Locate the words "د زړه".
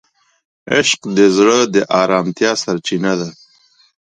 1.17-1.57